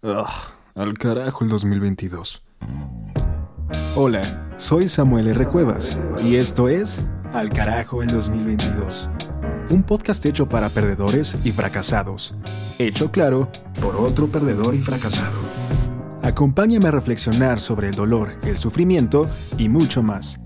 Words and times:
Al 0.00 0.96
carajo 0.96 1.42
el 1.42 1.50
2022. 1.50 2.44
Hola, 3.96 4.54
soy 4.56 4.86
Samuel 4.86 5.26
R. 5.26 5.48
Cuevas 5.48 5.98
y 6.22 6.36
esto 6.36 6.68
es 6.68 7.02
Al 7.32 7.50
carajo 7.50 8.04
el 8.04 8.08
2022. 8.08 9.10
Un 9.70 9.82
podcast 9.82 10.24
hecho 10.24 10.48
para 10.48 10.68
perdedores 10.68 11.36
y 11.42 11.50
fracasados. 11.50 12.36
Hecho 12.78 13.10
claro 13.10 13.50
por 13.80 13.96
otro 13.96 14.30
perdedor 14.30 14.76
y 14.76 14.80
fracasado. 14.80 15.40
Acompáñame 16.22 16.86
a 16.86 16.92
reflexionar 16.92 17.58
sobre 17.58 17.88
el 17.88 17.96
dolor, 17.96 18.34
el 18.44 18.56
sufrimiento 18.56 19.28
y 19.56 19.68
mucho 19.68 20.04
más. 20.04 20.38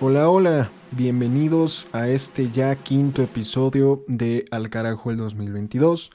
Hola, 0.00 0.28
hola, 0.28 0.70
bienvenidos 0.96 1.88
a 1.92 2.08
este 2.08 2.50
ya 2.52 2.76
quinto 2.76 3.22
episodio 3.22 4.04
de 4.06 4.44
Al 4.50 4.70
Carajo 4.70 5.10
el 5.10 5.16
2022. 5.16 6.10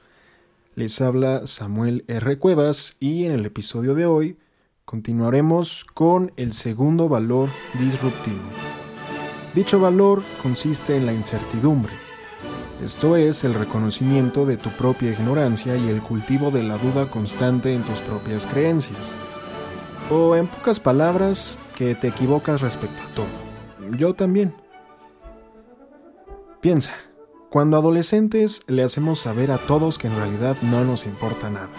Les 0.76 1.02
habla 1.02 1.48
Samuel 1.48 2.06
R. 2.08 2.38
Cuevas 2.38 2.96
y 3.00 3.26
en 3.26 3.34
el 3.34 3.46
episodio 3.46 3.94
de 3.94 4.06
hoy 4.06 4.38
continuaremos 4.86 5.86
con 5.94 6.32
el 6.38 6.54
segundo 6.54 7.10
valor 7.10 7.50
disruptivo. 7.78 8.40
Dicho 9.54 9.80
valor 9.80 10.24
consiste 10.42 10.96
en 10.96 11.06
la 11.06 11.14
incertidumbre, 11.14 11.94
esto 12.84 13.18
es 13.18 13.44
el 13.44 13.56
reconocimiento 13.56 14.46
de 14.46 14.56
tu 14.56 14.70
propia 14.70 15.12
ignorancia 15.12 15.76
y 15.76 15.90
el 15.90 16.02
cultivo 16.02 16.52
de 16.52 16.64
la 16.64 16.78
duda 16.78 17.10
constante 17.10 17.74
en 17.74 17.84
tus 17.84 18.02
propias 18.02 18.46
creencias. 18.46 19.12
O 20.10 20.36
en 20.36 20.48
pocas 20.48 20.80
palabras, 20.80 21.58
que 21.76 21.96
te 21.96 22.08
equivocas 22.08 22.62
respecto 22.62 23.02
a 23.04 23.16
todo 23.16 23.50
yo 23.98 24.14
también. 24.14 24.54
Piensa, 26.62 26.92
cuando 27.50 27.78
adolescentes 27.78 28.64
le 28.68 28.84
hacemos 28.84 29.20
saber 29.20 29.50
a 29.50 29.60
todos 29.60 29.98
que 29.98 30.08
en 30.08 30.18
realidad 30.18 30.58
no 30.62 30.84
nos 30.84 31.06
importa 31.06 31.50
nada, 31.50 31.70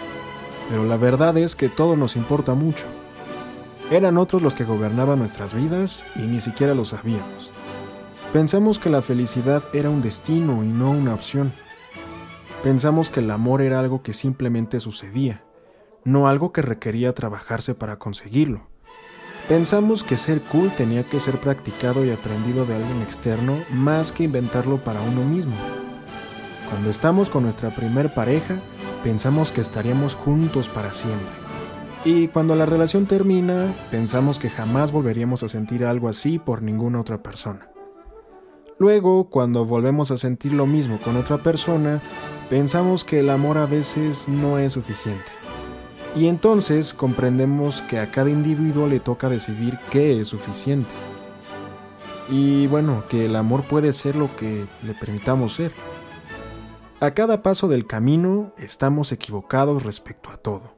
pero 0.70 0.84
la 0.84 0.96
verdad 0.96 1.36
es 1.36 1.54
que 1.54 1.68
todo 1.68 1.96
nos 1.96 2.16
importa 2.16 2.54
mucho. 2.54 2.86
Eran 3.90 4.16
otros 4.16 4.40
los 4.40 4.54
que 4.54 4.64
gobernaban 4.64 5.18
nuestras 5.18 5.52
vidas 5.52 6.06
y 6.16 6.20
ni 6.20 6.40
siquiera 6.40 6.74
lo 6.74 6.86
sabíamos. 6.86 7.52
Pensamos 8.32 8.78
que 8.78 8.88
la 8.88 9.02
felicidad 9.02 9.62
era 9.74 9.90
un 9.90 10.00
destino 10.00 10.64
y 10.64 10.68
no 10.68 10.92
una 10.92 11.12
opción. 11.12 11.52
Pensamos 12.62 13.10
que 13.10 13.20
el 13.20 13.30
amor 13.30 13.60
era 13.60 13.80
algo 13.80 14.02
que 14.02 14.14
simplemente 14.14 14.80
sucedía, 14.80 15.44
no 16.04 16.26
algo 16.26 16.52
que 16.52 16.62
requería 16.62 17.12
trabajarse 17.12 17.74
para 17.74 17.98
conseguirlo. 17.98 18.69
Pensamos 19.50 20.04
que 20.04 20.16
ser 20.16 20.42
cool 20.42 20.70
tenía 20.76 21.02
que 21.02 21.18
ser 21.18 21.40
practicado 21.40 22.04
y 22.04 22.10
aprendido 22.10 22.66
de 22.66 22.76
alguien 22.76 23.02
externo 23.02 23.64
más 23.68 24.12
que 24.12 24.22
inventarlo 24.22 24.84
para 24.84 25.02
uno 25.02 25.24
mismo. 25.24 25.56
Cuando 26.68 26.88
estamos 26.88 27.30
con 27.30 27.42
nuestra 27.42 27.74
primer 27.74 28.14
pareja, 28.14 28.60
pensamos 29.02 29.50
que 29.50 29.60
estaríamos 29.60 30.14
juntos 30.14 30.68
para 30.68 30.94
siempre. 30.94 31.32
Y 32.04 32.28
cuando 32.28 32.54
la 32.54 32.64
relación 32.64 33.06
termina, 33.06 33.74
pensamos 33.90 34.38
que 34.38 34.50
jamás 34.50 34.92
volveríamos 34.92 35.42
a 35.42 35.48
sentir 35.48 35.84
algo 35.84 36.06
así 36.08 36.38
por 36.38 36.62
ninguna 36.62 37.00
otra 37.00 37.20
persona. 37.20 37.72
Luego, 38.78 39.30
cuando 39.30 39.66
volvemos 39.66 40.12
a 40.12 40.16
sentir 40.16 40.52
lo 40.52 40.66
mismo 40.66 41.00
con 41.00 41.16
otra 41.16 41.38
persona, 41.38 42.00
pensamos 42.48 43.02
que 43.02 43.18
el 43.18 43.28
amor 43.28 43.58
a 43.58 43.66
veces 43.66 44.28
no 44.28 44.60
es 44.60 44.74
suficiente. 44.74 45.32
Y 46.16 46.26
entonces 46.26 46.92
comprendemos 46.92 47.82
que 47.82 47.98
a 47.98 48.10
cada 48.10 48.30
individuo 48.30 48.88
le 48.88 48.98
toca 48.98 49.28
decidir 49.28 49.78
qué 49.90 50.20
es 50.20 50.28
suficiente. 50.28 50.94
Y 52.28 52.66
bueno, 52.66 53.04
que 53.08 53.26
el 53.26 53.36
amor 53.36 53.64
puede 53.64 53.92
ser 53.92 54.16
lo 54.16 54.34
que 54.36 54.66
le 54.82 54.94
permitamos 54.94 55.54
ser. 55.54 55.72
A 56.98 57.12
cada 57.12 57.42
paso 57.42 57.68
del 57.68 57.86
camino 57.86 58.52
estamos 58.58 59.12
equivocados 59.12 59.84
respecto 59.84 60.30
a 60.30 60.36
todo. 60.36 60.74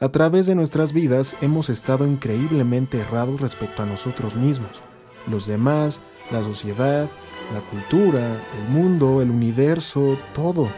A 0.00 0.10
través 0.10 0.46
de 0.46 0.54
nuestras 0.54 0.92
vidas 0.92 1.36
hemos 1.40 1.70
estado 1.70 2.06
increíblemente 2.06 2.98
errados 2.98 3.40
respecto 3.40 3.82
a 3.82 3.86
nosotros 3.86 4.36
mismos, 4.36 4.82
los 5.26 5.46
demás, 5.46 6.00
la 6.30 6.42
sociedad, 6.42 7.08
la 7.54 7.60
cultura, 7.70 8.42
el 8.58 8.68
mundo, 8.68 9.22
el 9.22 9.30
universo, 9.30 10.18
todo 10.34 10.68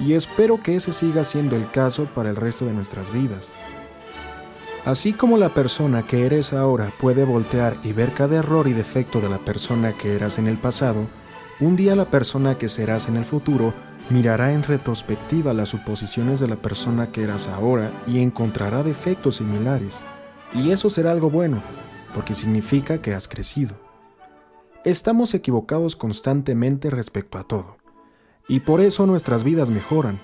y 0.00 0.14
espero 0.14 0.62
que 0.62 0.76
ese 0.76 0.92
siga 0.92 1.24
siendo 1.24 1.56
el 1.56 1.70
caso 1.70 2.06
para 2.14 2.30
el 2.30 2.36
resto 2.36 2.64
de 2.64 2.72
nuestras 2.72 3.12
vidas. 3.12 3.52
Así 4.84 5.12
como 5.12 5.36
la 5.36 5.52
persona 5.52 6.06
que 6.06 6.24
eres 6.24 6.52
ahora 6.52 6.92
puede 6.98 7.24
voltear 7.24 7.76
y 7.82 7.92
ver 7.92 8.14
cada 8.14 8.36
error 8.36 8.68
y 8.68 8.72
defecto 8.72 9.20
de 9.20 9.28
la 9.28 9.38
persona 9.38 9.92
que 9.92 10.14
eras 10.14 10.38
en 10.38 10.46
el 10.46 10.56
pasado, 10.56 11.06
un 11.60 11.76
día 11.76 11.96
la 11.96 12.06
persona 12.06 12.56
que 12.56 12.68
serás 12.68 13.08
en 13.08 13.16
el 13.16 13.24
futuro 13.24 13.74
mirará 14.10 14.52
en 14.52 14.62
retrospectiva 14.62 15.52
las 15.52 15.70
suposiciones 15.70 16.40
de 16.40 16.48
la 16.48 16.56
persona 16.56 17.10
que 17.10 17.24
eras 17.24 17.48
ahora 17.48 17.92
y 18.06 18.20
encontrará 18.20 18.82
defectos 18.82 19.36
similares. 19.36 20.00
Y 20.54 20.70
eso 20.70 20.88
será 20.88 21.10
algo 21.10 21.30
bueno, 21.30 21.62
porque 22.14 22.34
significa 22.34 23.02
que 23.02 23.12
has 23.12 23.28
crecido. 23.28 23.74
Estamos 24.84 25.34
equivocados 25.34 25.96
constantemente 25.96 26.88
respecto 26.88 27.36
a 27.36 27.42
todo. 27.42 27.77
Y 28.48 28.60
por 28.60 28.80
eso 28.80 29.06
nuestras 29.06 29.44
vidas 29.44 29.68
mejoran. 29.68 30.18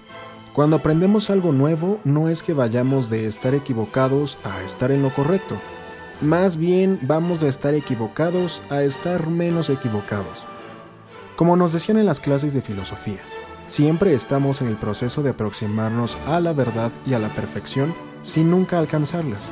Cuando 0.54 0.76
aprendemos 0.76 1.28
algo 1.28 1.52
nuevo, 1.52 2.00
no 2.04 2.30
es 2.30 2.42
que 2.42 2.54
vayamos 2.54 3.10
de 3.10 3.26
estar 3.26 3.54
equivocados 3.54 4.38
a 4.44 4.62
estar 4.62 4.90
en 4.90 5.02
lo 5.02 5.12
correcto. 5.12 5.56
Más 6.22 6.56
bien 6.56 6.98
vamos 7.02 7.40
de 7.40 7.48
estar 7.48 7.74
equivocados 7.74 8.62
a 8.70 8.82
estar 8.82 9.28
menos 9.28 9.68
equivocados. 9.68 10.46
Como 11.36 11.56
nos 11.56 11.72
decían 11.74 11.98
en 11.98 12.06
las 12.06 12.20
clases 12.20 12.54
de 12.54 12.62
filosofía, 12.62 13.20
siempre 13.66 14.14
estamos 14.14 14.62
en 14.62 14.68
el 14.68 14.76
proceso 14.76 15.22
de 15.22 15.30
aproximarnos 15.30 16.16
a 16.26 16.40
la 16.40 16.52
verdad 16.54 16.92
y 17.04 17.12
a 17.12 17.18
la 17.18 17.34
perfección 17.34 17.94
sin 18.22 18.50
nunca 18.50 18.78
alcanzarlas. 18.78 19.50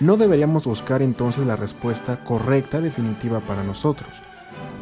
No 0.00 0.16
deberíamos 0.16 0.66
buscar 0.66 1.00
entonces 1.00 1.46
la 1.46 1.54
respuesta 1.54 2.24
correcta 2.24 2.80
definitiva 2.80 3.40
para 3.40 3.62
nosotros 3.62 4.10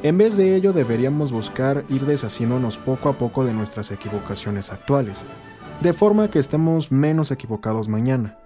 en 0.03 0.19
vez 0.19 0.37
de 0.37 0.57
ello 0.57 0.73
deberíamos 0.73 1.31
buscar 1.31 1.85
ir 1.89 2.07
deshaciéndonos 2.07 2.77
poco 2.77 3.09
a 3.09 3.19
poco 3.19 3.45
de 3.45 3.53
nuestras 3.53 3.91
equivocaciones 3.93 4.73
actuales, 4.73 5.23
de 5.81 5.93
forma 5.93 6.29
que 6.29 6.41
estemos 6.41 6.91
menos 6.91 7.31
equivocados 7.31 7.89
mañana. 7.89 8.39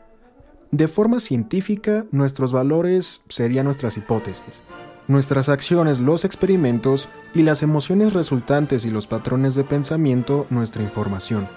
De 0.71 0.89
forma 0.89 1.21
científica, 1.21 2.05
nuestros 2.11 2.53
valores 2.53 3.23
serían 3.29 3.65
nuestras 3.65 3.97
hipótesis, 3.97 4.63
nuestras 5.09 5.49
acciones 5.49 6.01
los 6.01 6.25
experimentos 6.25 7.09
y 7.35 7.43
las 7.43 7.63
emociones 7.63 8.13
resultantes 8.13 8.85
y 8.85 8.91
los 8.91 9.07
patrones 9.07 9.55
de 9.55 9.65
pensamiento 9.65 10.47
nuestra 10.51 10.83
información. 10.83 11.49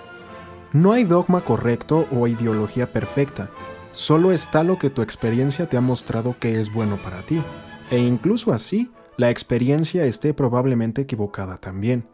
No 0.71 0.93
hay 0.93 1.03
dogma 1.03 1.43
correcto 1.43 2.07
o 2.11 2.27
ideología 2.27 2.91
perfecta, 2.91 3.49
solo 3.91 4.31
está 4.31 4.63
lo 4.63 4.77
que 4.77 4.89
tu 4.89 5.01
experiencia 5.01 5.67
te 5.67 5.75
ha 5.75 5.81
mostrado 5.81 6.35
que 6.39 6.59
es 6.59 6.71
bueno 6.71 6.97
para 6.97 7.23
ti, 7.23 7.41
e 7.89 7.97
incluso 7.97 8.53
así, 8.53 8.91
la 9.19 9.29
experiencia 9.29 10.05
esté 10.05 10.33
probablemente 10.33 11.01
equivocada 11.01 11.57
también. 11.57 12.07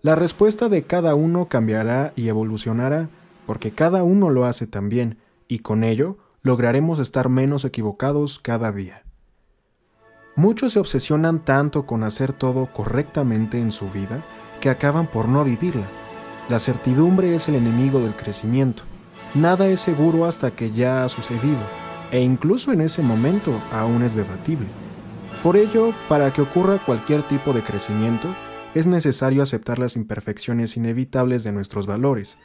La 0.00 0.14
respuesta 0.14 0.68
de 0.68 0.84
cada 0.84 1.16
uno 1.16 1.48
cambiará 1.48 2.12
y 2.14 2.28
evolucionará 2.28 3.10
porque 3.46 3.72
cada 3.72 4.04
uno 4.04 4.30
lo 4.30 4.44
hace 4.44 4.68
también, 4.68 5.18
y 5.48 5.58
con 5.58 5.82
ello 5.82 6.18
lograremos 6.42 7.00
estar 7.00 7.28
menos 7.28 7.64
equivocados 7.64 8.38
cada 8.38 8.70
día. 8.70 9.02
Muchos 10.36 10.74
se 10.74 10.78
obsesionan 10.78 11.44
tanto 11.44 11.84
con 11.84 12.04
hacer 12.04 12.32
todo 12.32 12.72
correctamente 12.72 13.58
en 13.58 13.72
su 13.72 13.90
vida 13.90 14.24
que 14.60 14.70
acaban 14.70 15.08
por 15.08 15.26
no 15.26 15.42
vivirla. 15.42 15.88
La 16.48 16.60
certidumbre 16.60 17.34
es 17.34 17.48
el 17.48 17.56
enemigo 17.56 17.98
del 17.98 18.14
crecimiento. 18.14 18.84
Nada 19.34 19.66
es 19.66 19.80
seguro 19.80 20.24
hasta 20.24 20.52
que 20.52 20.70
ya 20.70 21.02
ha 21.02 21.08
sucedido, 21.08 21.58
e 22.12 22.20
incluso 22.20 22.70
en 22.70 22.82
ese 22.82 23.02
momento 23.02 23.60
aún 23.72 24.02
es 24.02 24.14
debatible. 24.14 24.85
Por 25.42 25.56
ello, 25.56 25.92
para 26.08 26.32
que 26.32 26.42
ocurra 26.42 26.78
cualquier 26.78 27.22
tipo 27.22 27.52
de 27.52 27.62
crecimiento, 27.62 28.28
es 28.74 28.86
necesario 28.86 29.42
aceptar 29.42 29.78
las 29.78 29.96
imperfecciones 29.96 30.76
inevitables 30.76 31.44
de 31.44 31.52
nuestros 31.52 31.86
valores. 31.86 32.36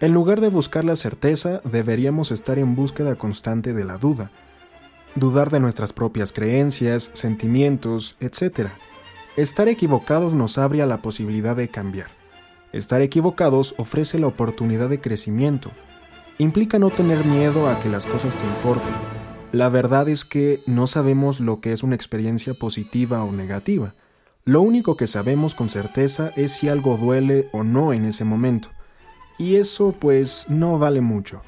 En 0.00 0.12
lugar 0.12 0.40
de 0.40 0.48
buscar 0.48 0.84
la 0.84 0.96
certeza, 0.96 1.60
deberíamos 1.64 2.30
estar 2.32 2.58
en 2.58 2.74
búsqueda 2.74 3.16
constante 3.16 3.72
de 3.72 3.84
la 3.84 3.98
duda. 3.98 4.30
Dudar 5.14 5.50
de 5.50 5.60
nuestras 5.60 5.92
propias 5.92 6.32
creencias, 6.32 7.10
sentimientos, 7.12 8.16
etc. 8.20 8.68
Estar 9.36 9.68
equivocados 9.68 10.34
nos 10.34 10.58
abre 10.58 10.82
a 10.82 10.86
la 10.86 11.02
posibilidad 11.02 11.54
de 11.54 11.68
cambiar. 11.68 12.08
Estar 12.72 13.00
equivocados 13.00 13.74
ofrece 13.78 14.18
la 14.18 14.26
oportunidad 14.26 14.88
de 14.88 15.00
crecimiento. 15.00 15.70
Implica 16.38 16.78
no 16.78 16.90
tener 16.90 17.24
miedo 17.24 17.68
a 17.68 17.78
que 17.80 17.88
las 17.88 18.06
cosas 18.06 18.36
te 18.36 18.44
importen 18.46 19.19
la 19.52 19.68
verdad 19.68 20.08
es 20.08 20.24
que 20.24 20.62
no 20.66 20.86
sabemos 20.86 21.40
lo 21.40 21.60
que 21.60 21.72
es 21.72 21.82
una 21.82 21.96
experiencia 21.96 22.54
positiva 22.54 23.24
o 23.24 23.32
negativa. 23.32 23.94
Lo 24.44 24.62
único 24.62 24.96
que 24.96 25.06
sabemos 25.06 25.54
con 25.54 25.68
certeza 25.68 26.32
es 26.36 26.52
si 26.52 26.68
algo 26.68 26.96
duele 26.96 27.48
o 27.52 27.62
no 27.64 27.92
en 27.92 28.04
ese 28.04 28.24
momento. 28.24 28.70
Y 29.38 29.56
eso 29.56 29.92
pues 29.98 30.46
no 30.48 30.78
vale 30.78 31.00
mucho. 31.00 31.42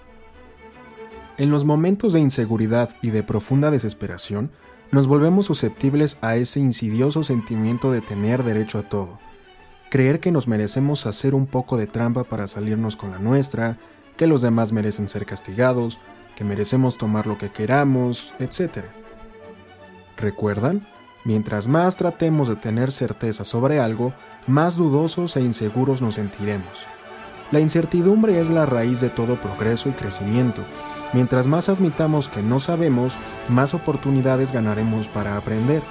En 1.39 1.51
los 1.51 1.65
momentos 1.65 2.13
de 2.13 2.21
inseguridad 2.21 2.91
y 3.03 3.11
de 3.11 3.23
profunda 3.23 3.71
desesperación, 3.71 4.51
nos 4.91 5.07
volvemos 5.07 5.47
susceptibles 5.47 6.19
a 6.21 6.37
ese 6.37 6.61
insidioso 6.61 7.23
sentimiento 7.23 7.91
de 7.91 8.03
tener 8.03 8.43
derecho 8.43 8.79
a 8.79 8.89
todo. 8.89 9.19
creer 9.91 10.21
que 10.21 10.33
nos 10.33 10.49
merecemos 10.49 11.05
hacer 11.05 11.35
un 11.35 11.47
poco 11.47 11.77
de 11.77 11.87
trampa 11.87 12.25
para 12.25 12.47
salirnos 12.47 12.97
con 12.97 13.11
la 13.11 13.19
nuestra, 13.19 13.77
que 14.17 14.27
los 14.27 14.41
demás 14.41 14.73
merecen 14.73 15.07
ser 15.07 15.27
castigados, 15.27 15.99
que 16.37 16.45
merecemos 16.45 16.99
tomar 16.99 17.27
lo 17.27 17.39
que 17.39 17.51
queramos, 17.51 18.35
etc. 18.39 18.85
¿Recuerdan? 20.17 20.87
Mientras 21.25 21.69
más 21.69 21.97
tratemos 21.97 22.49
de 22.49 22.57
tener 22.57 22.91
certeza 22.91 23.45
sobre 23.45 23.81
algo, 23.81 24.13
más 24.47 24.77
dudosos 24.77 25.37
e 25.37 25.41
inseguros 25.41 26.03
nos 26.03 26.17
sentiremos. 26.17 26.87
La 27.53 27.61
incertidumbre 27.61 28.41
es 28.41 28.51
la 28.51 28.67
raíz 28.67 29.01
de 29.01 29.11
todo 29.11 29.41
progreso 29.41 29.89
y 29.89 29.93
crecimiento. 29.93 30.63
Mientras 31.13 31.47
más 31.47 31.69
admitamos 31.69 32.29
que 32.29 32.43
no 32.43 32.59
sabemos, 32.59 33.19
más 33.49 33.75
oportunidades 33.75 34.51
ganaremos 34.51 35.07
para 35.07 35.37
aprender. 35.37 35.83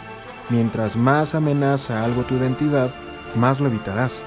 Mientras 0.49 0.97
más 0.97 1.35
amenaza 1.35 2.03
algo 2.03 2.23
tu 2.23 2.35
identidad, 2.35 2.91
más 3.35 3.61
lo 3.61 3.67
evitarás. 3.67 4.23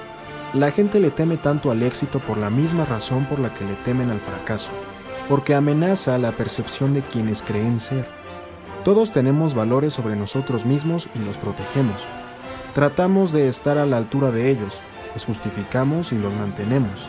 La 0.53 0.71
gente 0.71 0.99
le 1.01 1.11
teme 1.11 1.35
tanto 1.35 1.69
al 1.69 1.83
éxito 1.83 2.19
por 2.19 2.37
la 2.37 2.49
misma 2.49 2.85
razón 2.85 3.25
por 3.25 3.39
la 3.39 3.53
que 3.53 3.65
le 3.65 3.75
temen 3.75 4.09
al 4.09 4.21
fracaso, 4.21 4.71
porque 5.27 5.55
amenaza 5.55 6.17
la 6.17 6.31
percepción 6.31 6.93
de 6.93 7.01
quienes 7.01 7.41
creen 7.41 7.79
ser. 7.79 8.07
Todos 8.83 9.11
tenemos 9.11 9.55
valores 9.55 9.93
sobre 9.93 10.15
nosotros 10.15 10.65
mismos 10.65 11.09
y 11.15 11.19
los 11.19 11.37
protegemos. 11.37 12.03
Tratamos 12.73 13.31
de 13.31 13.47
estar 13.47 13.77
a 13.77 13.85
la 13.85 13.97
altura 13.97 14.31
de 14.31 14.51
ellos, 14.51 14.81
los 15.13 15.25
justificamos 15.25 16.11
y 16.11 16.17
los 16.17 16.33
mantenemos. 16.33 17.07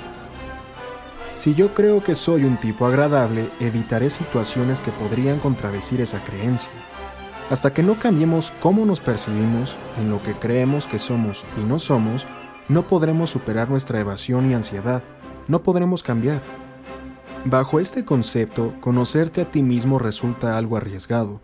Si 1.32 1.54
yo 1.54 1.74
creo 1.74 2.02
que 2.02 2.14
soy 2.14 2.44
un 2.44 2.56
tipo 2.56 2.86
agradable, 2.86 3.50
evitaré 3.60 4.08
situaciones 4.08 4.80
que 4.80 4.90
podrían 4.90 5.38
contradecir 5.38 6.00
esa 6.00 6.24
creencia. 6.24 6.72
Hasta 7.50 7.74
que 7.74 7.82
no 7.82 7.98
cambiemos 7.98 8.52
cómo 8.60 8.86
nos 8.86 9.00
percibimos, 9.00 9.76
en 10.00 10.10
lo 10.10 10.22
que 10.22 10.32
creemos 10.32 10.86
que 10.86 10.98
somos 10.98 11.44
y 11.60 11.64
no 11.64 11.78
somos, 11.78 12.26
no 12.68 12.86
podremos 12.86 13.28
superar 13.28 13.68
nuestra 13.68 14.00
evasión 14.00 14.50
y 14.50 14.54
ansiedad, 14.54 15.02
no 15.46 15.62
podremos 15.62 16.02
cambiar. 16.02 16.40
Bajo 17.48 17.78
este 17.78 18.04
concepto, 18.04 18.74
conocerte 18.80 19.40
a 19.40 19.48
ti 19.48 19.62
mismo 19.62 20.00
resulta 20.00 20.58
algo 20.58 20.76
arriesgado, 20.76 21.40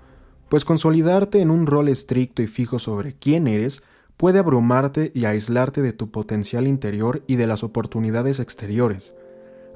pues 0.49 0.64
consolidarte 0.64 1.40
en 1.40 1.49
un 1.49 1.64
rol 1.64 1.88
estricto 1.88 2.43
y 2.43 2.49
fijo 2.49 2.81
sobre 2.81 3.14
quién 3.14 3.46
eres 3.46 3.84
puede 4.16 4.40
abrumarte 4.40 5.12
y 5.14 5.26
aislarte 5.26 5.81
de 5.81 5.93
tu 5.93 6.10
potencial 6.10 6.66
interior 6.66 7.22
y 7.28 7.37
de 7.37 7.46
las 7.46 7.62
oportunidades 7.62 8.40
exteriores. 8.40 9.14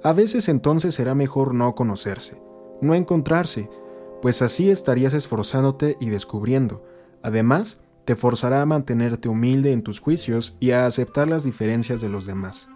A 0.03 0.13
veces 0.13 0.49
entonces 0.49 0.97
será 0.97 1.15
mejor 1.15 1.55
no 1.55 1.73
conocerse, 1.77 2.43
no 2.81 2.97
encontrarse, 2.97 3.71
pues 4.21 4.43
así 4.43 4.69
estarías 4.69 5.15
esforzándote 5.15 5.97
y 6.01 6.11
descubriendo. 6.11 6.85
Además, 7.23 7.83
te 8.05 8.17
forzará 8.17 8.63
a 8.63 8.67
mantenerte 8.67 9.29
humilde 9.29 9.71
en 9.71 9.85
tus 9.85 10.01
juicios 10.01 10.57
y 10.59 10.73
a 10.73 10.87
aceptar 10.87 11.29
las 11.29 11.45
diferencias 11.45 12.01
de 12.01 12.09
los 12.09 12.27
demás. 12.27 12.69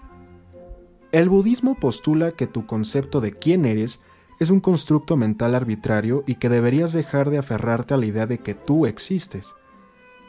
El 1.12 1.28
budismo 1.28 1.74
postula 1.74 2.30
que 2.30 2.46
tu 2.46 2.66
concepto 2.66 3.20
de 3.20 3.32
quién 3.32 3.64
eres 3.64 4.00
es 4.38 4.50
un 4.50 4.60
constructo 4.60 5.16
mental 5.16 5.56
arbitrario 5.56 6.22
y 6.24 6.36
que 6.36 6.48
deberías 6.48 6.92
dejar 6.92 7.30
de 7.30 7.38
aferrarte 7.38 7.94
a 7.94 7.96
la 7.96 8.06
idea 8.06 8.26
de 8.26 8.38
que 8.38 8.54
tú 8.54 8.86
existes. 8.86 9.54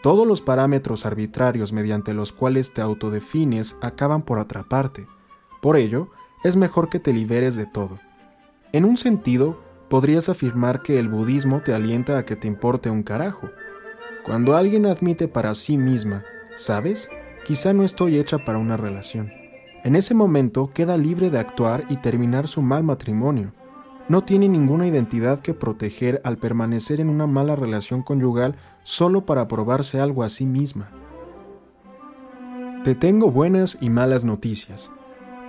Todos 0.01 0.25
los 0.25 0.41
parámetros 0.41 1.05
arbitrarios 1.05 1.71
mediante 1.71 2.15
los 2.15 2.33
cuales 2.33 2.73
te 2.73 2.81
autodefines 2.81 3.77
acaban 3.81 4.23
por 4.23 4.39
atraparte. 4.39 5.05
Por 5.61 5.77
ello, 5.77 6.09
es 6.43 6.55
mejor 6.55 6.89
que 6.89 6.99
te 6.99 7.13
liberes 7.13 7.55
de 7.55 7.67
todo. 7.67 7.99
En 8.73 8.83
un 8.83 8.97
sentido, 8.97 9.61
podrías 9.87 10.29
afirmar 10.29 10.81
que 10.81 10.97
el 10.97 11.09
budismo 11.09 11.61
te 11.61 11.75
alienta 11.75 12.17
a 12.17 12.25
que 12.25 12.35
te 12.35 12.47
importe 12.47 12.89
un 12.89 13.03
carajo. 13.03 13.51
Cuando 14.25 14.55
alguien 14.55 14.87
admite 14.87 15.27
para 15.27 15.53
sí 15.53 15.77
misma, 15.77 16.23
¿sabes? 16.55 17.07
Quizá 17.45 17.71
no 17.73 17.83
estoy 17.83 18.17
hecha 18.17 18.39
para 18.39 18.57
una 18.57 18.77
relación. 18.77 19.40
En 19.83 19.95
ese 19.95 20.13
momento 20.13 20.69
queda 20.73 20.97
libre 20.97 21.29
de 21.29 21.39
actuar 21.39 21.85
y 21.89 21.97
terminar 21.97 22.47
su 22.47 22.61
mal 22.61 22.83
matrimonio 22.83 23.53
no 24.11 24.25
tiene 24.25 24.49
ninguna 24.49 24.87
identidad 24.87 25.39
que 25.39 25.53
proteger 25.53 26.19
al 26.25 26.37
permanecer 26.37 26.99
en 26.99 27.07
una 27.09 27.27
mala 27.27 27.55
relación 27.55 28.03
conyugal 28.03 28.55
solo 28.83 29.25
para 29.25 29.47
probarse 29.47 30.01
algo 30.01 30.23
a 30.23 30.29
sí 30.29 30.45
misma. 30.45 30.91
Te 32.83 32.93
tengo 32.93 33.31
buenas 33.31 33.77
y 33.79 33.89
malas 33.89 34.25
noticias. 34.25 34.91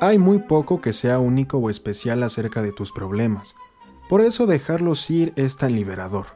Hay 0.00 0.19
muy 0.19 0.38
poco 0.38 0.81
que 0.81 0.93
sea 0.93 1.19
único 1.19 1.58
o 1.58 1.70
especial 1.70 2.23
acerca 2.23 2.62
de 2.62 2.70
tus 2.70 2.93
problemas. 2.93 3.56
Por 4.08 4.20
eso 4.20 4.46
dejarlos 4.46 5.11
ir 5.11 5.32
es 5.34 5.56
tan 5.56 5.75
liberador. 5.75 6.26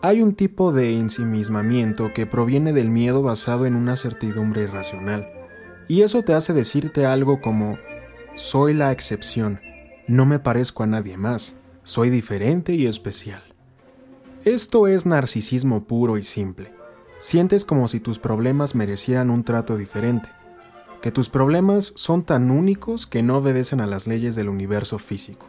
Hay 0.00 0.22
un 0.22 0.34
tipo 0.34 0.72
de 0.72 0.96
ensimismamiento 0.96 2.12
que 2.12 2.24
proviene 2.24 2.72
del 2.72 2.88
miedo 2.88 3.20
basado 3.20 3.66
en 3.66 3.74
una 3.74 3.96
certidumbre 3.96 4.62
irracional. 4.62 5.41
Y 5.88 6.02
eso 6.02 6.22
te 6.22 6.34
hace 6.34 6.52
decirte 6.52 7.06
algo 7.06 7.40
como, 7.40 7.78
soy 8.34 8.72
la 8.72 8.92
excepción 8.92 9.60
no 10.08 10.26
me 10.26 10.40
parezco 10.40 10.82
a 10.82 10.86
nadie 10.86 11.16
más, 11.16 11.54
soy 11.84 12.10
diferente 12.10 12.74
y 12.74 12.86
especial. 12.86 13.42
Esto 14.44 14.88
es 14.88 15.06
narcisismo 15.06 15.84
puro 15.84 16.18
y 16.18 16.22
simple. 16.22 16.72
Sientes 17.18 17.64
como 17.64 17.86
si 17.86 18.00
tus 18.00 18.18
problemas 18.18 18.74
merecieran 18.74 19.30
un 19.30 19.44
trato 19.44 19.76
diferente, 19.76 20.28
que 21.00 21.12
tus 21.12 21.28
problemas 21.28 21.92
son 21.94 22.24
tan 22.24 22.50
únicos 22.50 23.06
que 23.06 23.22
no 23.22 23.38
obedecen 23.38 23.80
a 23.80 23.86
las 23.86 24.08
leyes 24.08 24.34
del 24.34 24.48
universo 24.48 24.98
físico. 24.98 25.46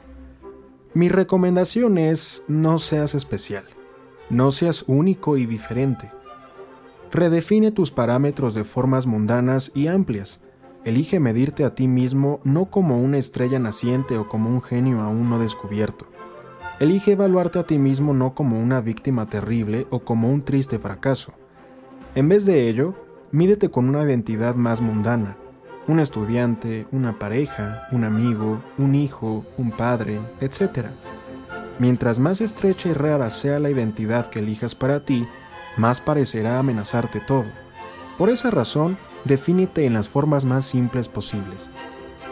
Mi 0.94 1.10
recomendación 1.10 1.98
es 1.98 2.44
no 2.48 2.78
seas 2.78 3.16
especial, 3.16 3.66
no 4.30 4.52
seas 4.52 4.86
único 4.88 5.36
y 5.36 5.48
diferente. 5.48 6.12
Redefine 7.14 7.72
tus 7.72 7.92
parámetros 7.92 8.56
de 8.56 8.64
formas 8.64 9.06
mundanas 9.06 9.72
y 9.76 9.86
amplias, 9.86 10.40
Elige 10.84 11.20
medirte 11.20 11.64
a 11.64 11.76
ti 11.76 11.88
mismo 11.88 12.42
no 12.44 12.72
como 12.72 12.98
una 12.98 13.20
estrella 13.20 13.60
naciente 13.60 14.18
o 14.18 14.28
como 14.28 14.50
un 14.50 14.62
genio 14.62 15.00
aún 15.00 15.30
no 15.30 15.38
descubierto. 15.38 16.08
Elige 16.80 17.12
evaluarte 17.12 17.60
a 17.60 17.68
ti 17.68 17.78
mismo 17.78 18.16
no 18.16 18.34
como 18.34 18.60
una 18.60 18.82
víctima 18.82 19.30
terrible 19.30 19.86
o 19.92 20.00
como 20.00 20.30
un 20.30 20.42
triste 20.42 20.80
fracaso. 20.80 21.34
En 22.16 22.30
vez 22.30 22.46
de 22.46 22.68
ello, 22.68 22.96
mídete 23.32 23.70
con 23.70 23.88
una 23.88 24.04
identidad 24.04 24.56
más 24.56 24.82
mundana, 24.82 25.38
un 25.88 26.00
estudiante, 26.00 26.88
una 26.92 27.20
pareja, 27.20 27.88
un 27.92 28.06
amigo, 28.06 28.60
un 28.80 28.96
hijo, 28.96 29.46
un 29.58 29.70
padre, 29.70 30.20
etc. 30.42 30.88
Mientras 31.78 32.18
más 32.18 32.42
estrecha 32.42 32.90
y 32.90 32.94
rara 32.94 33.30
sea 33.30 33.60
la 33.60 33.70
identidad 33.70 34.32
que 34.32 34.40
elijas 34.40 34.74
para 34.74 35.06
ti, 35.06 35.28
más 35.78 36.02
parecerá 36.02 36.60
amenazarte 36.60 37.20
todo. 37.20 37.46
Por 38.18 38.30
esa 38.30 38.52
razón, 38.52 38.98
defínete 39.24 39.86
en 39.86 39.94
las 39.94 40.10
formas 40.10 40.46
más 40.46 40.66
simples 40.66 41.08
posibles. 41.08 41.72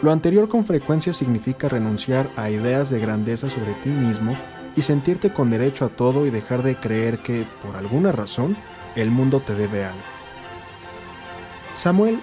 Lo 0.02 0.10
anterior 0.10 0.48
con 0.48 0.64
frecuencia 0.64 1.12
significa 1.12 1.68
renunciar 1.68 2.28
a 2.36 2.50
ideas 2.50 2.90
de 2.90 3.00
grandeza 3.00 3.48
sobre 3.48 3.74
ti 3.74 3.90
mismo 3.90 4.36
y 4.74 4.82
sentirte 4.82 5.32
con 5.32 5.50
derecho 5.50 5.84
a 5.84 5.88
todo 5.90 6.26
y 6.26 6.30
dejar 6.30 6.62
de 6.62 6.76
creer 6.76 7.18
que, 7.18 7.46
por 7.64 7.76
alguna 7.76 8.10
razón, 8.10 8.56
el 8.96 9.10
mundo 9.10 9.40
te 9.40 9.54
debe 9.54 9.84
algo. 9.84 10.00
Samuel, 11.74 12.18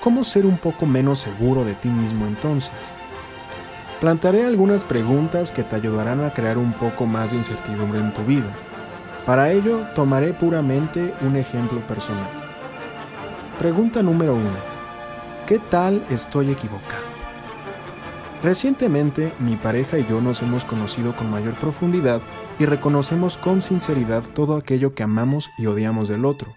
¿cómo 0.00 0.24
ser 0.24 0.46
un 0.46 0.58
poco 0.58 0.86
menos 0.86 1.18
seguro 1.18 1.64
de 1.64 1.74
ti 1.74 1.88
mismo 1.88 2.26
entonces? 2.26 2.72
Plantaré 4.00 4.44
algunas 4.46 4.84
preguntas 4.84 5.50
que 5.50 5.64
te 5.64 5.74
ayudarán 5.74 6.24
a 6.24 6.32
crear 6.32 6.56
un 6.56 6.72
poco 6.72 7.04
más 7.04 7.32
de 7.32 7.38
incertidumbre 7.38 7.98
en 7.98 8.14
tu 8.14 8.22
vida. 8.22 8.54
Para 9.26 9.52
ello, 9.52 9.86
tomaré 9.94 10.32
puramente 10.32 11.14
un 11.20 11.36
ejemplo 11.36 11.80
personal. 11.86 12.28
Pregunta 13.58 14.02
número 14.02 14.34
1. 14.34 14.44
¿Qué 15.46 15.58
tal 15.58 16.04
estoy 16.10 16.50
equivocado? 16.50 17.08
Recientemente 18.42 19.32
mi 19.40 19.56
pareja 19.56 19.98
y 19.98 20.06
yo 20.06 20.20
nos 20.20 20.42
hemos 20.42 20.64
conocido 20.64 21.16
con 21.16 21.28
mayor 21.28 21.54
profundidad 21.54 22.22
y 22.58 22.66
reconocemos 22.66 23.36
con 23.36 23.62
sinceridad 23.62 24.22
todo 24.34 24.56
aquello 24.56 24.94
que 24.94 25.02
amamos 25.02 25.50
y 25.58 25.66
odiamos 25.66 26.06
del 26.06 26.24
otro, 26.24 26.54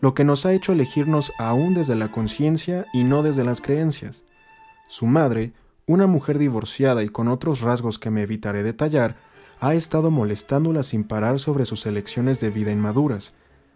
lo 0.00 0.14
que 0.14 0.24
nos 0.24 0.46
ha 0.46 0.54
hecho 0.54 0.72
elegirnos 0.72 1.32
aún 1.38 1.74
desde 1.74 1.96
la 1.96 2.10
conciencia 2.10 2.86
y 2.94 3.04
no 3.04 3.22
desde 3.22 3.44
las 3.44 3.60
creencias. 3.60 4.24
Su 4.88 5.06
madre, 5.06 5.52
una 5.86 6.06
mujer 6.06 6.38
divorciada 6.38 7.02
y 7.02 7.10
con 7.10 7.28
otros 7.28 7.60
rasgos 7.60 7.98
que 7.98 8.10
me 8.10 8.22
evitaré 8.22 8.62
detallar, 8.62 9.16
ha 9.60 9.74
estado 9.74 10.10
molestándola 10.10 10.82
sin 10.82 11.04
parar 11.04 11.38
sobre 11.38 11.64
sus 11.64 11.86
elecciones 11.86 12.40
de 12.40 12.50
vida 12.50 12.70
inmaduras, 12.70 13.34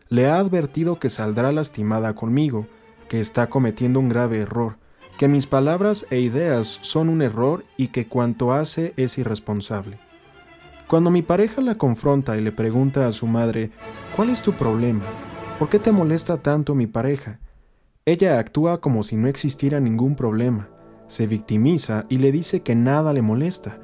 le 0.09 0.29
ha 0.29 0.39
advertido 0.39 0.99
que 0.99 1.09
saldrá 1.09 1.53
lastimada 1.53 2.15
conmigo, 2.15 2.67
que 3.09 3.21
está 3.21 3.49
cometiendo 3.49 3.99
un 3.99 4.09
grave 4.09 4.39
error, 4.41 4.77
que 5.19 5.29
mis 5.29 5.47
palabras 5.47 6.07
e 6.11 6.21
ideas 6.21 6.79
son 6.83 7.09
un 7.09 7.23
error 7.23 7.65
y 7.77 7.89
que 7.89 8.07
cuanto 8.07 8.53
hace 8.53 8.95
es 8.97 9.19
irresponsable. 9.19 9.99
Cuando 10.87 11.11
mi 11.11 11.23
pareja 11.23 11.62
la 11.62 11.77
confronta 11.77 12.37
y 12.37 12.43
le 12.43 12.53
pregunta 12.53 13.07
a 13.07 13.12
su 13.12 13.27
madre, 13.27 13.71
¿cuál 14.15 14.31
es 14.31 14.43
tu 14.43 14.53
problema? 14.53 15.05
¿Por 15.59 15.69
qué 15.69 15.79
te 15.79 15.93
molesta 15.93 16.39
tanto 16.39 16.75
mi 16.75 16.87
pareja? 16.87 17.39
Ella 18.05 18.39
actúa 18.39 18.81
como 18.81 19.03
si 19.03 19.17
no 19.17 19.29
existiera 19.29 19.81
ningún 19.81 20.17
problema, 20.17 20.69
se 21.07 21.27
victimiza 21.27 22.05
y 22.09 22.19
le 22.19 22.33
dice 22.33 22.62
que 22.62 22.75
nada 22.75 23.12
le 23.12 23.23
molesta, 23.23 23.79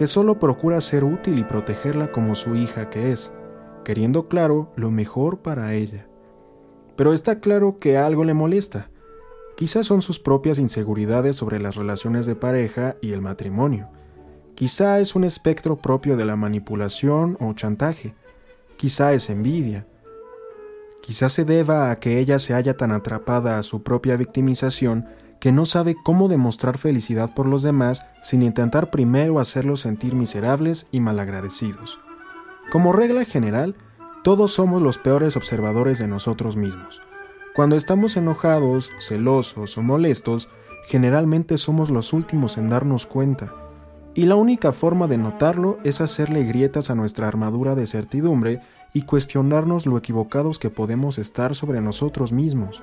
que 0.00 0.06
solo 0.06 0.38
procura 0.38 0.80
ser 0.80 1.04
útil 1.04 1.38
y 1.38 1.44
protegerla 1.44 2.10
como 2.10 2.34
su 2.34 2.56
hija 2.56 2.88
que 2.88 3.12
es 3.12 3.34
queriendo 3.84 4.28
claro 4.28 4.72
lo 4.74 4.90
mejor 4.90 5.40
para 5.40 5.74
ella. 5.74 6.08
Pero 6.96 7.12
está 7.12 7.40
claro 7.40 7.78
que 7.78 7.98
algo 7.98 8.24
le 8.24 8.32
molesta, 8.32 8.88
Quizás 9.56 9.86
son 9.86 10.00
sus 10.00 10.18
propias 10.18 10.58
inseguridades 10.58 11.36
sobre 11.36 11.60
las 11.60 11.76
relaciones 11.76 12.24
de 12.24 12.34
pareja 12.34 12.96
y 13.02 13.12
el 13.12 13.20
matrimonio. 13.20 13.90
Quizá 14.54 15.00
es 15.00 15.14
un 15.14 15.22
espectro 15.22 15.76
propio 15.76 16.16
de 16.16 16.24
la 16.24 16.34
manipulación 16.34 17.36
o 17.38 17.52
chantaje. 17.52 18.14
Quizá 18.78 19.12
es 19.12 19.28
envidia. 19.28 19.86
Quizá 21.02 21.28
se 21.28 21.44
deba 21.44 21.90
a 21.90 22.00
que 22.00 22.20
ella 22.20 22.38
se 22.38 22.54
haya 22.54 22.78
tan 22.78 22.90
atrapada 22.90 23.58
a 23.58 23.62
su 23.62 23.82
propia 23.82 24.16
victimización 24.16 25.04
que 25.40 25.52
no 25.52 25.64
sabe 25.64 25.96
cómo 26.00 26.28
demostrar 26.28 26.78
felicidad 26.78 27.34
por 27.34 27.46
los 27.46 27.62
demás 27.62 28.06
sin 28.22 28.42
intentar 28.42 28.90
primero 28.90 29.40
hacerlos 29.40 29.80
sentir 29.80 30.14
miserables 30.14 30.86
y 30.92 31.00
malagradecidos. 31.00 31.98
Como 32.70 32.92
regla 32.92 33.24
general, 33.24 33.74
todos 34.22 34.52
somos 34.52 34.82
los 34.82 34.98
peores 34.98 35.36
observadores 35.36 35.98
de 35.98 36.06
nosotros 36.06 36.56
mismos. 36.56 37.00
Cuando 37.54 37.74
estamos 37.74 38.16
enojados, 38.16 38.92
celosos 39.00 39.76
o 39.76 39.82
molestos, 39.82 40.48
generalmente 40.86 41.56
somos 41.56 41.90
los 41.90 42.12
últimos 42.12 42.58
en 42.58 42.68
darnos 42.68 43.06
cuenta. 43.06 43.52
Y 44.14 44.26
la 44.26 44.36
única 44.36 44.72
forma 44.72 45.06
de 45.06 45.18
notarlo 45.18 45.78
es 45.84 46.00
hacerle 46.00 46.44
grietas 46.44 46.90
a 46.90 46.94
nuestra 46.94 47.28
armadura 47.28 47.74
de 47.74 47.86
certidumbre 47.86 48.60
y 48.92 49.02
cuestionarnos 49.02 49.86
lo 49.86 49.96
equivocados 49.96 50.58
que 50.58 50.68
podemos 50.68 51.18
estar 51.18 51.54
sobre 51.54 51.80
nosotros 51.80 52.32
mismos. 52.32 52.82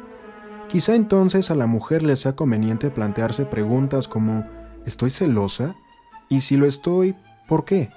Quizá 0.70 0.96
entonces 0.96 1.50
a 1.50 1.56
la 1.56 1.66
mujer 1.66 2.04
le 2.04 2.18
sea 2.18 2.36
conveniente 2.36 2.92
plantearse 2.92 3.46
preguntas 3.46 4.10
como 4.10 4.44
¿estoy 4.86 5.10
celosa? 5.10 5.76
Y 6.28 6.42
si 6.42 6.58
lo 6.58 6.66
estoy, 6.66 7.16
¿por 7.48 7.64
qué? 7.64 7.90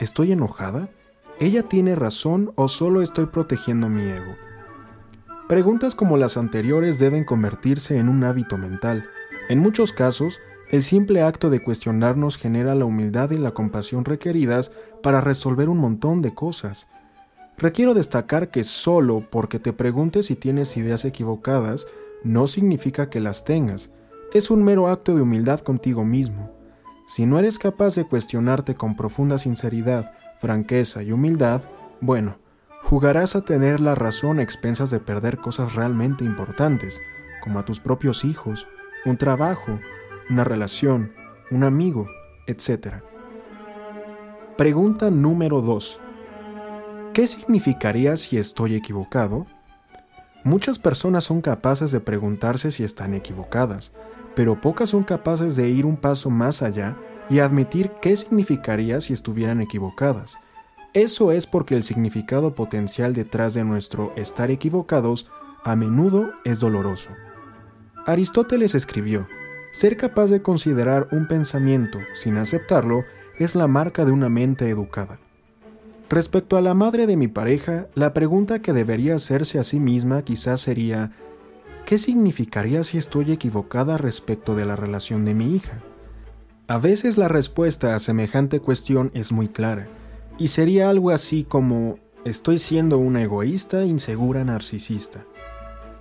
¿Estoy 0.00 0.32
enojada? 0.32 0.90
¿Ella 1.38 1.62
tiene 1.62 1.96
razón 1.96 2.52
o 2.56 2.68
solo 2.68 3.00
estoy 3.00 3.26
protegiendo 3.26 3.88
mi 3.88 4.02
ego? 4.02 4.34
Preguntas 5.48 5.94
como 5.94 6.18
las 6.18 6.36
anteriores 6.36 6.98
deben 6.98 7.24
convertirse 7.24 7.96
en 7.96 8.10
un 8.10 8.22
hábito 8.22 8.58
mental. 8.58 9.06
En 9.48 9.58
muchos 9.58 9.94
casos, 9.94 10.40
el 10.68 10.82
simple 10.82 11.22
acto 11.22 11.48
de 11.48 11.62
cuestionarnos 11.62 12.36
genera 12.36 12.74
la 12.74 12.84
humildad 12.84 13.30
y 13.30 13.38
la 13.38 13.52
compasión 13.52 14.04
requeridas 14.04 14.72
para 15.02 15.22
resolver 15.22 15.70
un 15.70 15.78
montón 15.78 16.20
de 16.20 16.34
cosas. 16.34 16.86
Requiero 17.56 17.94
destacar 17.94 18.50
que 18.50 18.62
solo 18.62 19.26
porque 19.30 19.58
te 19.58 19.72
preguntes 19.72 20.26
si 20.26 20.36
tienes 20.36 20.76
ideas 20.76 21.06
equivocadas 21.06 21.86
no 22.22 22.46
significa 22.46 23.08
que 23.10 23.20
las 23.20 23.44
tengas, 23.44 23.92
es 24.32 24.50
un 24.50 24.62
mero 24.62 24.88
acto 24.88 25.14
de 25.14 25.22
humildad 25.22 25.60
contigo 25.60 26.04
mismo. 26.04 26.54
Si 27.06 27.26
no 27.26 27.38
eres 27.38 27.58
capaz 27.58 27.94
de 27.96 28.04
cuestionarte 28.04 28.74
con 28.74 28.96
profunda 28.96 29.38
sinceridad, 29.38 30.12
franqueza 30.38 31.02
y 31.02 31.12
humildad, 31.12 31.62
bueno, 32.00 32.38
jugarás 32.84 33.36
a 33.36 33.44
tener 33.44 33.80
la 33.80 33.94
razón 33.94 34.38
a 34.38 34.42
expensas 34.42 34.90
de 34.90 35.00
perder 35.00 35.38
cosas 35.38 35.74
realmente 35.74 36.24
importantes, 36.24 37.00
como 37.42 37.58
a 37.58 37.64
tus 37.64 37.80
propios 37.80 38.24
hijos, 38.24 38.66
un 39.04 39.16
trabajo, 39.16 39.80
una 40.28 40.44
relación, 40.44 41.12
un 41.50 41.64
amigo, 41.64 42.06
etc. 42.46 43.02
Pregunta 44.56 45.10
número 45.10 45.60
2. 45.60 46.00
¿Qué 47.12 47.26
significaría 47.26 48.16
si 48.16 48.38
estoy 48.38 48.76
equivocado? 48.76 49.46
Muchas 50.42 50.78
personas 50.78 51.24
son 51.24 51.42
capaces 51.42 51.90
de 51.90 52.00
preguntarse 52.00 52.70
si 52.70 52.82
están 52.82 53.14
equivocadas, 53.14 53.92
pero 54.34 54.60
pocas 54.60 54.90
son 54.90 55.04
capaces 55.04 55.54
de 55.54 55.68
ir 55.68 55.84
un 55.84 55.96
paso 55.96 56.30
más 56.30 56.62
allá 56.62 56.96
y 57.28 57.40
admitir 57.40 57.92
qué 58.00 58.16
significaría 58.16 59.00
si 59.00 59.12
estuvieran 59.12 59.60
equivocadas. 59.60 60.38
Eso 60.94 61.30
es 61.30 61.46
porque 61.46 61.76
el 61.76 61.82
significado 61.82 62.54
potencial 62.54 63.12
detrás 63.12 63.54
de 63.54 63.64
nuestro 63.64 64.12
estar 64.16 64.50
equivocados 64.50 65.30
a 65.62 65.76
menudo 65.76 66.30
es 66.44 66.58
doloroso. 66.58 67.10
Aristóteles 68.06 68.74
escribió, 68.74 69.28
ser 69.72 69.96
capaz 69.96 70.28
de 70.28 70.42
considerar 70.42 71.06
un 71.12 71.28
pensamiento 71.28 71.98
sin 72.14 72.38
aceptarlo 72.38 73.04
es 73.38 73.54
la 73.54 73.68
marca 73.68 74.04
de 74.04 74.12
una 74.12 74.28
mente 74.28 74.68
educada. 74.68 75.20
Respecto 76.10 76.56
a 76.56 76.60
la 76.60 76.74
madre 76.74 77.06
de 77.06 77.16
mi 77.16 77.28
pareja, 77.28 77.86
la 77.94 78.12
pregunta 78.12 78.58
que 78.58 78.72
debería 78.72 79.14
hacerse 79.14 79.60
a 79.60 79.64
sí 79.64 79.78
misma 79.78 80.22
quizás 80.22 80.60
sería, 80.60 81.12
¿qué 81.86 81.98
significaría 81.98 82.82
si 82.82 82.98
estoy 82.98 83.30
equivocada 83.30 83.96
respecto 83.96 84.56
de 84.56 84.64
la 84.64 84.74
relación 84.74 85.24
de 85.24 85.34
mi 85.34 85.54
hija? 85.54 85.84
A 86.66 86.78
veces 86.78 87.16
la 87.16 87.28
respuesta 87.28 87.94
a 87.94 88.00
semejante 88.00 88.58
cuestión 88.58 89.12
es 89.14 89.30
muy 89.30 89.48
clara, 89.48 89.86
y 90.36 90.48
sería 90.48 90.90
algo 90.90 91.10
así 91.10 91.44
como, 91.44 92.00
estoy 92.24 92.58
siendo 92.58 92.98
una 92.98 93.22
egoísta, 93.22 93.84
insegura, 93.84 94.42
narcisista. 94.44 95.24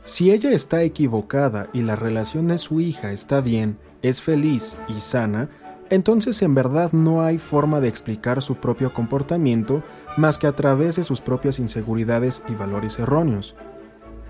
Si 0.05 0.31
ella 0.31 0.51
está 0.53 0.81
equivocada 0.81 1.69
y 1.71 1.83
la 1.83 1.95
relación 1.95 2.47
de 2.47 2.57
su 2.57 2.81
hija 2.81 3.11
está 3.11 3.41
bien, 3.41 3.77
es 4.01 4.23
feliz 4.23 4.75
y 4.87 5.01
sana, 5.01 5.49
entonces 5.89 6.41
en 6.41 6.53
verdad 6.53 6.93
no 6.93 7.21
hay 7.21 7.37
forma 7.37 7.79
de 7.79 7.87
explicar 7.87 8.41
su 8.41 8.55
propio 8.55 8.93
comportamiento 8.93 9.83
más 10.17 10.37
que 10.37 10.47
a 10.47 10.55
través 10.55 10.95
de 10.97 11.03
sus 11.03 11.21
propias 11.21 11.59
inseguridades 11.59 12.43
y 12.47 12.53
valores 12.53 12.99
erróneos. 12.99 13.55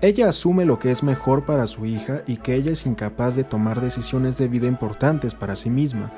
Ella 0.02 0.28
asume 0.28 0.64
lo 0.64 0.78
que 0.78 0.90
es 0.90 1.02
mejor 1.02 1.44
para 1.44 1.66
su 1.66 1.84
hija 1.84 2.22
y 2.26 2.38
que 2.38 2.54
ella 2.54 2.72
es 2.72 2.86
incapaz 2.86 3.36
de 3.36 3.44
tomar 3.44 3.82
decisiones 3.82 4.38
de 4.38 4.48
vida 4.48 4.66
importantes 4.66 5.34
para 5.34 5.56
sí 5.56 5.68
misma. 5.68 6.10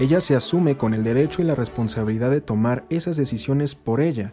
Ella 0.00 0.20
se 0.20 0.34
asume 0.34 0.76
con 0.76 0.94
el 0.94 1.04
derecho 1.04 1.40
y 1.40 1.44
la 1.44 1.54
responsabilidad 1.54 2.32
de 2.32 2.40
tomar 2.40 2.84
esas 2.90 3.16
decisiones 3.16 3.76
por 3.76 4.00
ella. 4.00 4.32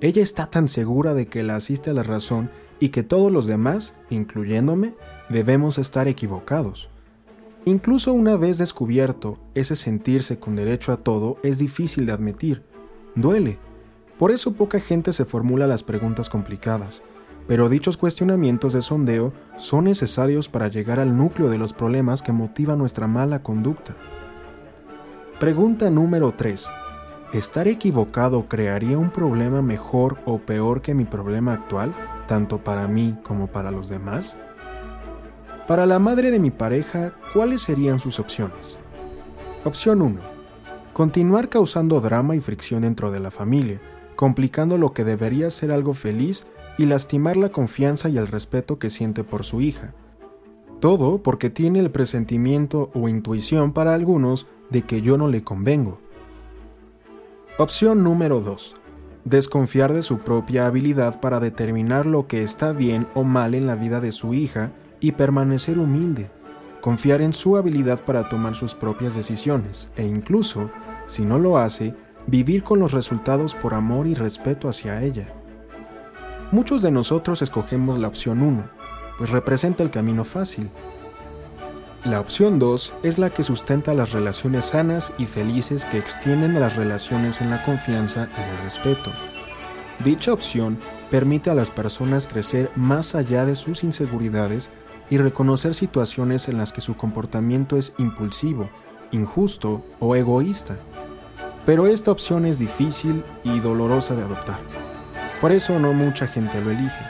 Ella 0.00 0.22
está 0.22 0.46
tan 0.50 0.66
segura 0.66 1.14
de 1.14 1.28
que 1.28 1.44
la 1.44 1.54
asiste 1.54 1.90
a 1.90 1.94
la 1.94 2.02
razón 2.02 2.50
y 2.80 2.88
que 2.88 3.04
todos 3.04 3.30
los 3.30 3.46
demás, 3.46 3.94
incluyéndome, 4.10 4.94
debemos 5.28 5.78
estar 5.78 6.08
equivocados. 6.08 6.90
Incluso 7.66 8.12
una 8.12 8.36
vez 8.36 8.58
descubierto, 8.58 9.38
ese 9.54 9.74
sentirse 9.74 10.38
con 10.38 10.54
derecho 10.54 10.92
a 10.92 10.98
todo 10.98 11.38
es 11.42 11.58
difícil 11.58 12.04
de 12.04 12.12
admitir. 12.12 12.62
Duele. 13.14 13.58
Por 14.18 14.30
eso 14.30 14.52
poca 14.52 14.80
gente 14.80 15.12
se 15.12 15.24
formula 15.24 15.66
las 15.66 15.82
preguntas 15.82 16.28
complicadas, 16.28 17.02
pero 17.46 17.70
dichos 17.70 17.96
cuestionamientos 17.96 18.74
de 18.74 18.82
sondeo 18.82 19.32
son 19.56 19.84
necesarios 19.84 20.50
para 20.50 20.68
llegar 20.68 21.00
al 21.00 21.16
núcleo 21.16 21.48
de 21.48 21.56
los 21.56 21.72
problemas 21.72 22.20
que 22.20 22.32
motivan 22.32 22.78
nuestra 22.78 23.06
mala 23.06 23.42
conducta. 23.42 23.96
Pregunta 25.40 25.88
número 25.88 26.34
3. 26.36 26.68
¿Estar 27.32 27.66
equivocado 27.66 28.46
crearía 28.46 28.98
un 28.98 29.10
problema 29.10 29.62
mejor 29.62 30.18
o 30.26 30.38
peor 30.38 30.82
que 30.82 30.94
mi 30.94 31.06
problema 31.06 31.54
actual, 31.54 31.94
tanto 32.28 32.62
para 32.62 32.88
mí 32.88 33.16
como 33.22 33.46
para 33.46 33.70
los 33.70 33.88
demás? 33.88 34.36
Para 35.66 35.86
la 35.86 35.98
madre 35.98 36.30
de 36.30 36.38
mi 36.38 36.50
pareja, 36.50 37.14
¿cuáles 37.32 37.62
serían 37.62 37.98
sus 37.98 38.20
opciones? 38.20 38.78
Opción 39.64 40.02
1. 40.02 40.20
Continuar 40.92 41.48
causando 41.48 42.02
drama 42.02 42.36
y 42.36 42.40
fricción 42.40 42.82
dentro 42.82 43.10
de 43.10 43.18
la 43.18 43.30
familia, 43.30 43.80
complicando 44.14 44.76
lo 44.76 44.92
que 44.92 45.04
debería 45.04 45.48
ser 45.48 45.72
algo 45.72 45.94
feliz 45.94 46.46
y 46.76 46.84
lastimar 46.84 47.38
la 47.38 47.48
confianza 47.48 48.10
y 48.10 48.18
el 48.18 48.26
respeto 48.26 48.78
que 48.78 48.90
siente 48.90 49.24
por 49.24 49.42
su 49.42 49.62
hija. 49.62 49.94
Todo 50.80 51.22
porque 51.22 51.48
tiene 51.48 51.78
el 51.78 51.90
presentimiento 51.90 52.90
o 52.92 53.08
intuición 53.08 53.72
para 53.72 53.94
algunos 53.94 54.46
de 54.68 54.82
que 54.82 55.00
yo 55.00 55.16
no 55.16 55.28
le 55.28 55.44
convengo. 55.44 55.98
Opción 57.56 58.04
número 58.04 58.40
2. 58.40 58.74
Desconfiar 59.24 59.94
de 59.94 60.02
su 60.02 60.18
propia 60.18 60.66
habilidad 60.66 61.20
para 61.20 61.40
determinar 61.40 62.04
lo 62.04 62.26
que 62.26 62.42
está 62.42 62.72
bien 62.72 63.06
o 63.14 63.24
mal 63.24 63.54
en 63.54 63.66
la 63.66 63.76
vida 63.76 64.02
de 64.02 64.12
su 64.12 64.34
hija 64.34 64.70
y 65.04 65.12
permanecer 65.12 65.78
humilde, 65.78 66.30
confiar 66.80 67.20
en 67.20 67.34
su 67.34 67.58
habilidad 67.58 68.02
para 68.02 68.30
tomar 68.30 68.54
sus 68.54 68.74
propias 68.74 69.14
decisiones 69.14 69.90
e 69.96 70.06
incluso, 70.06 70.70
si 71.06 71.26
no 71.26 71.38
lo 71.38 71.58
hace, 71.58 71.94
vivir 72.26 72.62
con 72.62 72.80
los 72.80 72.92
resultados 72.92 73.54
por 73.54 73.74
amor 73.74 74.06
y 74.06 74.14
respeto 74.14 74.66
hacia 74.66 75.02
ella. 75.02 75.28
Muchos 76.52 76.80
de 76.80 76.90
nosotros 76.90 77.42
escogemos 77.42 77.98
la 77.98 78.08
opción 78.08 78.40
1, 78.40 78.64
pues 79.18 79.28
representa 79.28 79.82
el 79.82 79.90
camino 79.90 80.24
fácil. 80.24 80.70
La 82.06 82.18
opción 82.18 82.58
2 82.58 82.94
es 83.02 83.18
la 83.18 83.28
que 83.28 83.42
sustenta 83.42 83.92
las 83.92 84.12
relaciones 84.12 84.64
sanas 84.64 85.12
y 85.18 85.26
felices 85.26 85.84
que 85.84 85.98
extienden 85.98 86.58
las 86.58 86.76
relaciones 86.76 87.42
en 87.42 87.50
la 87.50 87.62
confianza 87.62 88.30
y 88.38 88.40
el 88.40 88.64
respeto. 88.64 89.10
Dicha 90.02 90.32
opción 90.32 90.78
permite 91.10 91.50
a 91.50 91.54
las 91.54 91.70
personas 91.70 92.26
crecer 92.26 92.70
más 92.74 93.14
allá 93.14 93.44
de 93.44 93.54
sus 93.54 93.84
inseguridades 93.84 94.70
y 95.10 95.18
reconocer 95.18 95.74
situaciones 95.74 96.48
en 96.48 96.58
las 96.58 96.72
que 96.72 96.80
su 96.80 96.96
comportamiento 96.96 97.76
es 97.76 97.94
impulsivo, 97.98 98.68
injusto 99.10 99.84
o 100.00 100.16
egoísta. 100.16 100.78
Pero 101.66 101.86
esta 101.86 102.10
opción 102.10 102.46
es 102.46 102.58
difícil 102.58 103.24
y 103.42 103.60
dolorosa 103.60 104.14
de 104.14 104.22
adoptar. 104.22 104.60
Por 105.40 105.52
eso 105.52 105.78
no 105.78 105.92
mucha 105.92 106.26
gente 106.26 106.60
lo 106.60 106.70
elige. 106.70 107.00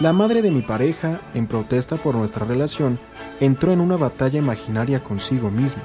La 0.00 0.12
madre 0.12 0.42
de 0.42 0.50
mi 0.50 0.62
pareja, 0.62 1.20
en 1.34 1.46
protesta 1.46 1.96
por 1.96 2.14
nuestra 2.14 2.46
relación, 2.46 2.98
entró 3.40 3.72
en 3.72 3.80
una 3.80 3.96
batalla 3.96 4.38
imaginaria 4.38 5.02
consigo 5.02 5.50
misma. 5.50 5.82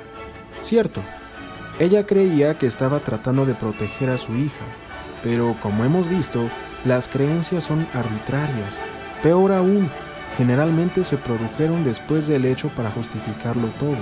Cierto, 0.60 1.02
ella 1.80 2.06
creía 2.06 2.58
que 2.58 2.66
estaba 2.66 3.02
tratando 3.02 3.46
de 3.46 3.54
proteger 3.54 4.10
a 4.10 4.18
su 4.18 4.36
hija, 4.36 4.66
pero 5.22 5.56
como 5.62 5.86
hemos 5.86 6.08
visto, 6.08 6.50
las 6.86 7.08
creencias 7.08 7.64
son 7.66 7.88
arbitrarias. 7.94 8.84
Peor 9.22 9.52
aún, 9.52 9.90
generalmente 10.36 11.04
se 11.04 11.18
produjeron 11.18 11.84
después 11.84 12.28
del 12.28 12.46
hecho 12.46 12.70
para 12.70 12.92
justificarlo 12.92 13.68
todo. 13.80 13.98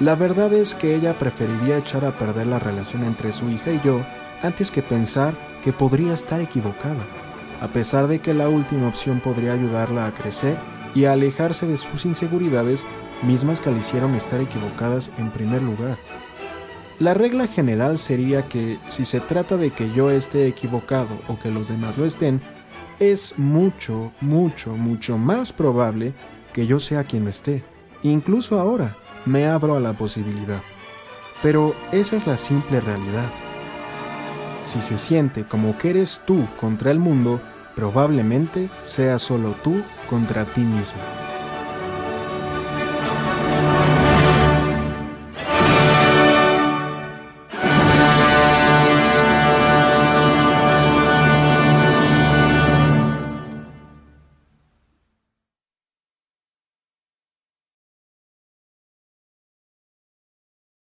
La 0.00 0.14
verdad 0.14 0.52
es 0.52 0.74
que 0.74 0.94
ella 0.94 1.18
preferiría 1.18 1.78
echar 1.78 2.04
a 2.04 2.18
perder 2.18 2.46
la 2.46 2.58
relación 2.58 3.04
entre 3.04 3.32
su 3.32 3.50
hija 3.50 3.72
y 3.72 3.80
yo 3.84 4.00
antes 4.42 4.70
que 4.70 4.82
pensar 4.82 5.34
que 5.62 5.72
podría 5.72 6.14
estar 6.14 6.40
equivocada, 6.40 7.06
a 7.60 7.68
pesar 7.68 8.08
de 8.08 8.20
que 8.20 8.34
la 8.34 8.48
última 8.48 8.88
opción 8.88 9.20
podría 9.20 9.52
ayudarla 9.52 10.06
a 10.06 10.12
crecer 10.12 10.56
y 10.94 11.04
a 11.04 11.12
alejarse 11.12 11.66
de 11.66 11.76
sus 11.76 12.04
inseguridades 12.04 12.86
mismas 13.22 13.60
que 13.60 13.70
le 13.70 13.78
hicieron 13.78 14.14
estar 14.14 14.40
equivocadas 14.40 15.10
en 15.18 15.30
primer 15.30 15.62
lugar. 15.62 15.98
La 16.98 17.12
regla 17.12 17.48
general 17.48 17.98
sería 17.98 18.48
que 18.48 18.78
si 18.86 19.04
se 19.04 19.20
trata 19.20 19.56
de 19.56 19.70
que 19.70 19.92
yo 19.92 20.10
esté 20.10 20.46
equivocado 20.46 21.18
o 21.28 21.38
que 21.38 21.50
los 21.50 21.68
demás 21.68 21.98
lo 21.98 22.04
estén, 22.04 22.40
es 22.98 23.34
mucho, 23.38 24.12
mucho, 24.20 24.76
mucho 24.76 25.18
más 25.18 25.52
probable 25.52 26.14
que 26.52 26.66
yo 26.66 26.78
sea 26.78 27.04
quien 27.04 27.28
esté. 27.28 27.64
Incluso 28.02 28.60
ahora 28.60 28.96
me 29.24 29.46
abro 29.46 29.76
a 29.76 29.80
la 29.80 29.94
posibilidad. 29.94 30.62
Pero 31.42 31.74
esa 31.92 32.16
es 32.16 32.26
la 32.26 32.36
simple 32.36 32.80
realidad. 32.80 33.30
Si 34.64 34.80
se 34.80 34.96
siente 34.96 35.44
como 35.44 35.76
que 35.76 35.90
eres 35.90 36.22
tú 36.26 36.46
contra 36.58 36.90
el 36.90 36.98
mundo, 36.98 37.40
probablemente 37.74 38.70
sea 38.82 39.18
solo 39.18 39.54
tú 39.62 39.82
contra 40.08 40.44
ti 40.46 40.62
mismo. 40.62 41.23